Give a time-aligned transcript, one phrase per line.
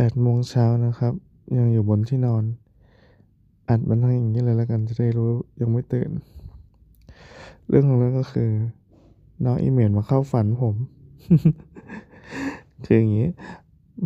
[0.00, 1.14] 8โมงเช้านะครับ
[1.56, 2.44] ยังอยู่บนที่นอน
[3.68, 5.30] อัดมันทั้งอย่างนี้เลยแล้วกันจะได้รู้
[5.60, 6.10] ยังไม่ตื่น
[7.68, 8.50] เรื่องของเรื่องก็คือ
[9.44, 10.74] น้องอีเมลมาเข้าฝันผม
[12.84, 13.28] คืออย่างนี้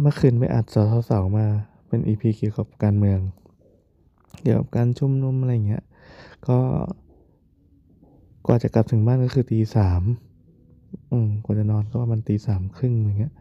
[0.00, 1.46] เมื่อคืนไปอัดสาวสาวมา
[1.88, 3.18] เป็นอีพีเกี่ยวกับการเมือง
[4.42, 5.84] เกี่ยวกับการชุมนุมอะไรเงี้ย
[6.48, 6.58] ก็
[8.46, 10.02] กว่าจะกลับถึงบ้านก็คือตีสาม
[11.11, 13.32] อืมกว่าจะนอนก็ประมาณตีสามครึ่งอย่างเงี้ย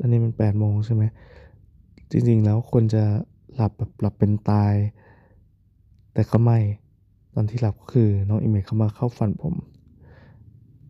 [0.00, 1.04] อันนี้มันแปดโมงใช่ไหม
[2.10, 3.04] จริงๆแล้วควรจะ
[3.54, 4.74] หลับแบบหลับเป็นตาย
[6.12, 6.58] แต่ก็ไม่
[7.34, 9.54] ตอนที่หลับก็คือน้องอิเมจเข้ามาเข้าฝันผม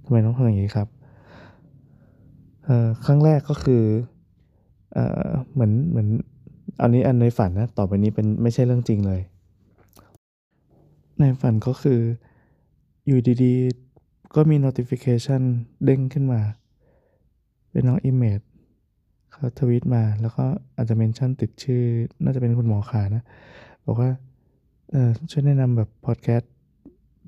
[0.05, 0.89] ทำไมต้องทำอย่างนี้ครับ
[2.65, 3.83] เอ่อครั้งแรกก็คือ
[4.93, 6.09] เอ่อเหมือนเหมือน
[6.81, 9.21] อันนี้อันในฝันนะต่อไปนี้เป็นไม่ใช่เรื่องจริงเลย
[11.19, 12.01] ในฝันก็คือ
[13.07, 15.43] อยู่ดีๆ ก็มี notification
[15.85, 16.41] เด้งขึ้นมา
[17.71, 18.11] เป็นน้องอิ
[19.35, 20.45] เขาทวิตมา แล้วก็
[20.77, 21.83] อาจจะ mention ติดชื่อ
[22.23, 23.23] น่าจะเป็นคุณหมอขานะ
[23.87, 24.11] บอกว่า
[24.93, 26.53] เออช่วยแนะนำแบบพอดแคสต์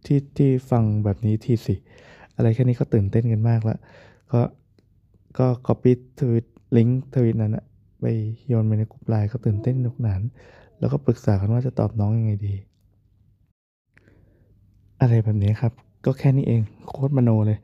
[0.06, 1.74] ที่ที่ฟังแบบนี้ทีสิ
[2.36, 3.78] อะไรแค่นี้ก็ตื่นเต้นกันมากแล้ว
[4.32, 4.40] ก็
[5.38, 6.46] ก็ copy tweet
[6.76, 7.64] ลิงก์ทวิตนั้นอะ
[8.00, 8.04] ไป
[8.48, 10.22] โยนไปในกลุ่มไลน์ก็ตื่นเต้นสนุกสนาน
[10.78, 12.54] แล้วก็ปรึกษากันว่าจะตอบน้องยังไงดี
[15.00, 15.72] อะไรแบบนี้ครับ
[16.04, 17.58] ก็แค่นี้เองโคตรมโนเลย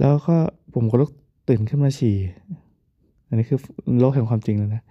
[0.00, 0.36] แล้วก็
[0.74, 1.10] ผมก็ลุก
[1.48, 2.16] ตื่นขึ้นมาฉี่
[3.28, 3.58] อันนี้คือ
[4.00, 4.82] โลกแห่งความจริงแล้วนะ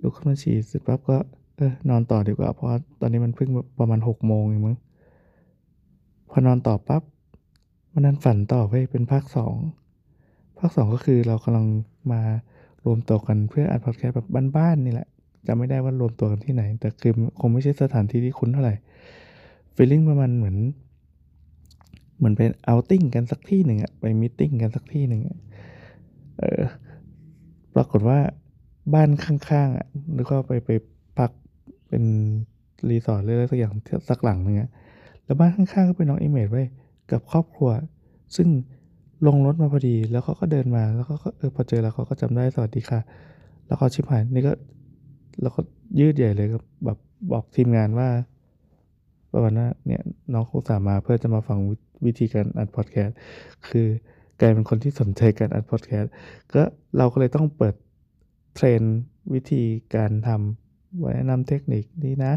[0.00, 1.16] ลุกขึ้นมาฉี่เสร็จปั๊บก็
[1.56, 4.76] เออนอนต่อดีกว่า เพราะว่าตอนนี้มันเพิ่งประมาณหกโมงเองมั้ง
[6.30, 7.02] พอนอนต่อปั๊บ
[7.92, 9.54] มันนั้นฝันต่อไปเป็นภาคสอง
[10.58, 11.66] ภาคสองก็คือเรากำลัง
[12.12, 12.20] มา
[12.84, 15.08] รวมตัวกันเพื่ออัดพอดแคสต์แบบบ้านๆนี่แหละ
[15.46, 18.74] จำไม่ได้ว่ารวมตัวกันที่ไหน แต่คือคงไม่ใช่สถานที่ที่คุ้นเท่าไหร่
[19.74, 20.56] feeling ประมาณเหมือน
[22.18, 25.38] เหมือนเป็น outing กันสักที่หนึ่งอะไป meeting กันสักที่หนึ่งอะ
[26.38, 28.20] เออปรากฏว่า
[28.94, 30.70] บ้านข้างๆอะแล้วก็ไปไป
[31.18, 31.30] พัก
[31.88, 32.04] เป็น
[32.90, 33.72] รีสอร์ทหรืออะไรสักอย่าง
[34.08, 34.70] สักหลังนึงอะ
[35.24, 36.64] แล้วบ้านข้างๆก็เป็นน้องอิเมจไว้
[37.10, 37.70] กับครอบครัว
[38.36, 38.48] ซึ่ง
[39.26, 43.00] ลงรถมาพอดีแล้วเขาก็เดินมาแล้วก็เออพอเจอแล้วเขาก็จำได้สวัสดีค่ะ
[43.66, 44.52] แล้วเขาชิบหายนี่ก็
[45.42, 45.60] แล้วก็
[46.00, 46.98] ยืดใหญ่เลยก็แบบ
[47.32, 48.08] บอกทีมงานว่า
[49.32, 50.02] ประมาณว่าเนี่ย
[50.32, 51.76] น้องเขาสามมาเพื่อจะมาฟังวิ
[52.06, 53.16] วิธีการอัดพอดแคสต์
[53.68, 53.86] คือ
[54.40, 56.12] กลายเป็นคนที่สนใจการอัดพอดแคสต์
[56.54, 56.62] ก็
[56.98, 57.74] เราก็เลยต้องเปิด
[58.54, 58.82] เทรน
[59.34, 59.62] วิธี
[59.94, 62.32] การทำไว้แนะนำเทคนิคนี้นะ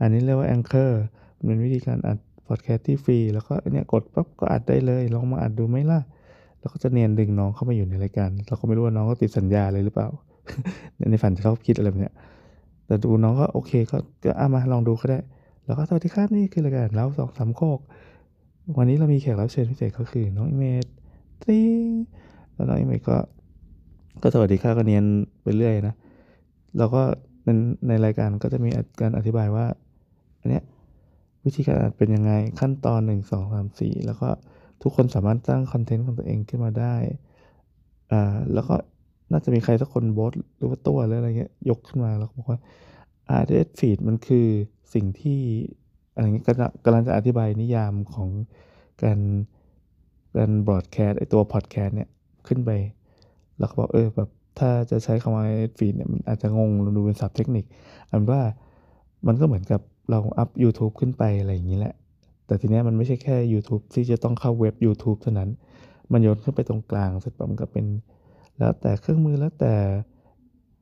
[0.00, 0.92] อันนี้เรียกว่า Anchor
[1.36, 6.00] มันเป็นวิธีการอัดพอดแคสต์ที่ฟรี แล้วก็เนี่ยกดปั๊บก็อัดได้เลย ลองมาอัดดูไหมล่ะ
[6.60, 10.08] แล้วก็จะเนียนดึงน้องเข้ามาอยู่ในรายการ เราก็ไม่รู้ว่าน้องก็ติดสัญญาเลยหรือเปล่า
[11.10, 12.14] ในฝันจะชอบคิดอะไรแบบเนี้ย
[12.86, 15.20] แต่ดูน้องก็โอเคก็ก็อะมาลองดูก็ได้
[15.66, 17.80] แล้วก็สวัสดีครับนี่คือรายการเราสองสามโคก
[18.78, 20.86] วันนี้เรามีแขกรับเชิญพิเศษก็คือน้องอิเมจ
[21.44, 21.58] ตี
[22.52, 23.16] แล้วน้องอิเมจก็
[24.22, 25.04] ก็สวัสดีค่ะก็เนียน
[25.42, 25.94] ไปเรื่อยนะ
[26.78, 27.02] แล้วก็
[27.44, 27.48] ใน
[27.88, 28.70] ในรายการก็จะมี
[29.00, 29.66] การอธิบายว่า
[30.40, 30.64] อันเนี้ย
[31.44, 34.28] วิธีการอัดเป็นยังไงขั้นตอนหนึ่งสองสามสี่แล้วก็
[34.82, 36.94] ทุกคนสามารถสร้างคอนเทนต์ของตัวเองขึ้นมาได้
[38.12, 38.74] อ่าแล้วก็
[39.30, 42.58] น่าจะมีใครสักคนโบสหรือว่าตัวหรืออะไรเงี้ยยกขึ้นมาแล้วบอกว่า
[43.40, 44.46] RSS feed มันคือ
[44.94, 45.40] สิ่งที่
[46.14, 48.28] อะไรเงี้ยกำลังกำลังจะอธิบายนิยามของ
[49.02, 49.18] การ
[50.36, 52.08] การบรอดแคสต์ไอตัวพอดแคสต์เนี่ย
[52.46, 52.70] ขึ้นไป
[53.58, 54.28] แล้วเขาบอกเออแบบ
[54.58, 57.64] ถ้าจะใช้คำว่า RSS feed เนี่ยมันอาจจะงงดูเป็นศัพท์เทคนิค
[58.10, 58.40] อันว่า
[59.26, 61.94] มันก็เหมือนกับเราอัพ YouTube ขึ้นไปอะไรอย่างนี้แหละ
[62.46, 65.50] แต่ทีเนี้ยมันไม่ใช่แค่ YouTube ที่จะต้องเข้าเว็บ YouTube เท่านั้น
[66.12, 67.86] มันโยนขึ้นไปตรงกลางเสร็จปั๊บมันก็เป็น
[68.58, 69.74] แล้วแต่เครื่องมือแล้วแต่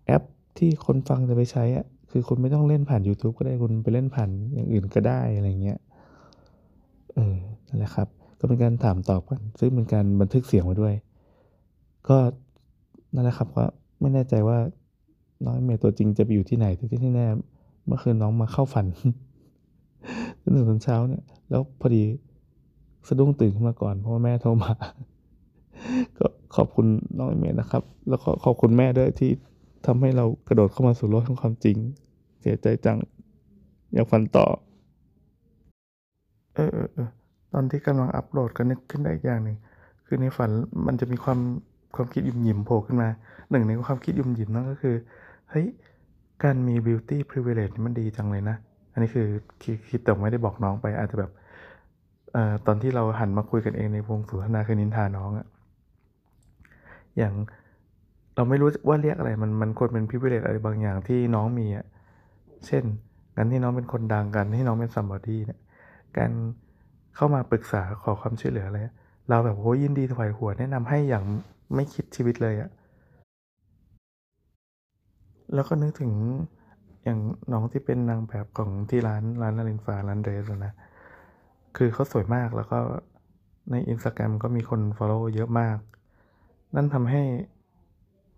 [0.07, 0.23] แอป
[0.59, 5.79] ที่คนฟังจะไปใช้อะคือคุณไม่ต้องเล่นผ่าน YouTube ก็ได้คุณไปเล่นผ่านอย่างอื่นก็ได้อะไรเงี้ย
[7.15, 7.37] เออ
[7.69, 8.09] นั่นแหละครับ
[8.39, 10.95] ก็เป็นการถามตอบกัน ซึ่งเป็นการบันทึกเสียงไว้ด้วย
[12.09, 12.19] ก็
[13.15, 13.65] นั่นแหละครับก็
[14.01, 14.59] ไม่แน่ใจว่า
[15.45, 17.27] น้องเมย์ตัวจริงจะไปอยู่ที่ไหนแต่ที่แน่
[17.87, 18.87] เมื่อคืนน้องมาเข้าฝัน
[20.43, 22.03] ตื่นตอนเช้าเนี่ย แล้วพอดี
[23.09, 24.73] สะดุ้งตื่นขึ้นมาก่อนเพราะว่าแม่โทรมา
[26.19, 26.27] ก็
[26.57, 29.31] ขอบคุณน้องเมย์นะครับ แล้วก็ขอบคุณแม่ด้วยที่
[29.87, 31.77] ทำให้เรากระโดดเข้ามาสู่โลกของความจริง
[32.41, 32.99] เสียใจจัง
[33.93, 34.47] อยากฝันต่อ
[36.55, 37.09] เออเออ
[37.53, 39.57] ตอนที่กำลังอัปโหลดก็นึกขึ้นได้อีกอย่างหนึ่ง
[40.07, 40.51] คือในฝัน
[40.87, 41.39] มันจะมีความ
[41.95, 43.09] ความคิดยุ่มหยิมโผล่ขึ้นมา
[43.51, 44.97] หนึ่งในความคิดยุ่มหยิมนั่นก็คือ
[45.51, 45.67] เฮ้ย
[46.43, 48.57] การมี beauty privilege นี่มันดีจังเลยนะ
[48.93, 49.27] อันนี้คือ
[49.63, 51.31] คิดคดแต่ไม่ได้บอกน้องไปอาจจะแบบ
[52.35, 52.37] อ
[52.67, 55.47] ตอนที่เราหันมาคุยกันเองในวงสนทนาคือนินทาน้องอะ
[57.19, 57.35] อย่าง
[58.35, 61.87] เราไม่รู้ว่าเรียกอะไรมันมันควรเป็น privilege อะไรบางอย่างที่น้องมีอะ
[62.67, 62.85] เช่น
[63.37, 65.61] การที่น้องเป็นคนดังกันที่น้องเป็น somebody เนี่ย
[66.19, 66.31] การ
[67.17, 68.79] เข้ามาปรึกษาขอความช่วยเหลืออะไร
[69.29, 71.25] เราแบบโหยินดีถวายหัวแนะนำให้อย่าง
[71.75, 72.71] ไม่คิดชีวิตเลยอะ
[75.55, 76.13] แล้วก็นึกถึง
[77.05, 77.19] อย่าง
[77.53, 80.75] น้องที่เป็นนางแบบของที่ร้านร้านนารินฟ้าร้านเดรสนะ
[81.77, 82.79] คือเขาสวยมากแล้วก็
[83.71, 85.79] ใน Instagram ก็มีคน follow เยอะมาก
[86.75, 87.23] นั่นทำให้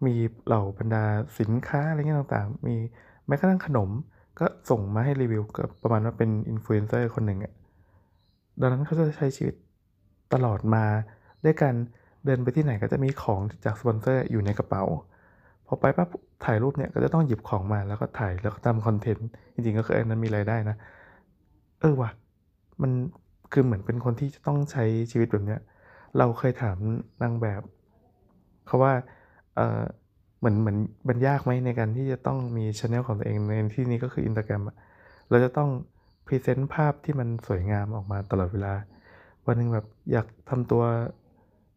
[0.06, 0.14] มี
[0.46, 1.04] เหล่าบรรดา
[1.38, 2.76] สินค้าอะไรเงี้ยต่างๆ มี
[3.26, 3.90] แม้กระทั่งขนม
[4.38, 7.52] ก็ส่งมาให้รีวิวก็ประมาณว่าเป็นอินฟลูเอนเซอร์คนหนึ่งอะ
[8.60, 9.54] ดังนั้นเขาจะใช้ชีวิต
[10.34, 10.84] ตลอดมา
[11.44, 11.74] ด้วยการ
[12.24, 14.82] เดินไปที่ไหนก็จะมีของจากสปอนเซอร์อยู่ในกระเป๋า
[15.66, 16.08] พอไปปั๊บ
[16.44, 20.76] ถ่ายรูปเนี่ยก็จะต้องหยิบของมาแล้วก็ถ่ายแล้วก็ทำคอนเทนต์ จริงๆก็คืออันนั้นมีรายได้นะ
[21.80, 22.10] เออว่ะ
[22.82, 22.90] มัน
[23.52, 25.60] คือเหมือนเป็นคนที่จะต้องใช้ชีวิตแบบเนี้ย
[26.18, 26.76] เราเคยถาม
[27.22, 27.62] นางแบบ
[28.66, 28.92] เขาว่า
[29.56, 29.82] เออ
[30.38, 30.76] เหมือนเหมือน
[31.08, 34.76] มันยากไหมในการที่จะต้องมีช anel ของตัวเองในที่นี้ก็คือ Instagram อะ
[35.30, 35.70] เราจะต้อง
[36.26, 38.74] พรีเซนต์ภาพที่มันสวยงามออกมาตลอดเวลา
[39.46, 40.82] วันหนึ่งแบบอยากทำตัว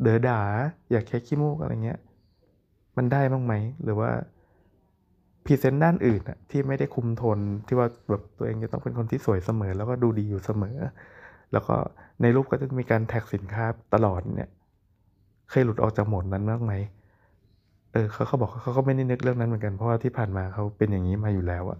[0.01, 0.39] เด๋อด่า
[0.91, 1.99] อยากแค่ขี้มูกอะไรเงี้ย
[2.97, 3.53] มันได้บ้างไหม
[3.83, 4.11] หรือว่า
[5.45, 10.77] present ด้านอื่นอะที่ไม่ได้คุมโทนที่ว่าแบบตัวเองจะต้องเป็นคนที่สวยเสมอ แล้วก็ดูดีอยู่เสมอ
[11.51, 11.75] แล้วก็
[12.21, 14.49] ในรูปก็จะมีการ tag สินค้าตลอดเนี่ย
[15.49, 16.73] เคยหลุดออกจากโหมดนั้นบ้างไหม
[17.91, 21.79] เออเขาเขาบอกเขาก็ไม่ได้นึกเรื่องนั้นเหมือนกันเพราะว่าที่ผ่านมาเขาเป็นอย่างนี้มาอยู่แล้วอะ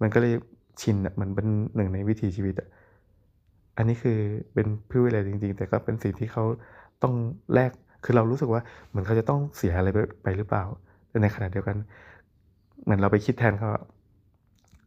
[0.00, 0.34] มันก็เลย
[0.80, 2.68] ชินอะเหมือนเป็นหนึ่งในวิถีชีวิตอะ
[3.76, 4.18] อันนี้คือ
[4.54, 6.44] เป็น privilege จริง ๆ แต่ก็เป็นสิ่งที่เขา
[7.02, 7.14] ต้อง
[7.54, 7.70] แลก
[8.04, 10.64] คือเรารู้สึกว่าเหมือนเขาจะต้องเสียอะไรไปไปหรือเปล่า
[11.08, 11.76] แต่ในขณะเดียวกัน
[12.82, 13.68] เหมือนเราไปคิดแทนเขา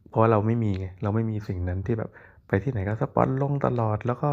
[0.08, 2.10] เพราะว่าเราไม่มีไงเราไม่มีสิ่งนั้นที่แบบ
[2.48, 4.30] ไปที่ไหนก็สปอนลงตลอดแล้วก็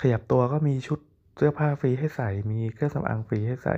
[0.00, 0.98] ขยับตัวก็มีชุด
[1.36, 3.76] เสื้อผ้าฟรีให้ใส่ มีเครื่องสำอางฟรีให้ใส่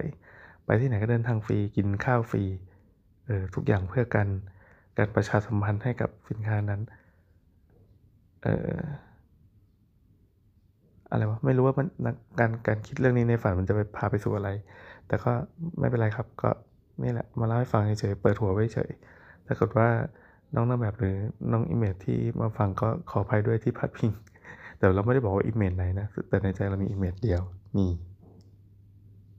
[0.64, 2.44] ไปที่ไหนก็เดินทางฟรีกินข้าวฟรี
[3.26, 4.28] เออทุกอย่างเพื่อกัน
[4.98, 6.80] การประชาสัมพันธ์ให้กับสินค้านั้น
[8.42, 8.78] เออ
[11.12, 11.86] อะไรวะไม่รู้ว่ามัน
[12.40, 14.48] การการคิดเรื่องนี้ในฝันมันจะไปพาไปสู่อะไร
[15.06, 15.32] แต่ก็
[15.78, 16.50] ไม่เป็นไรครับ ก็
[17.02, 18.90] นี่แหละมาเล่าให้ฟังเฉยๆเปิดหัวไว้เฉย
[19.46, 19.88] ถ้าเกิดว่า
[20.54, 21.16] น้องนางแบบหรือ
[21.52, 24.10] น้อง image ที่มาฟังก็ขออภัยด้วยที่พาดพิง
[24.78, 27.42] แต่เราไม่ได้บอกว่า image ไหนนะแต่ในใจเรามี image เดียว
[27.76, 27.90] นี่